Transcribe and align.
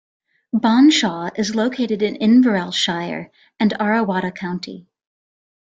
Bonshaw 0.51 1.29
is 1.35 1.53
located 1.53 2.01
in 2.01 2.15
Inverell 2.15 2.71
Shire 2.71 3.29
and 3.59 3.71
Arrawatta 3.79 4.31
County. 4.33 4.87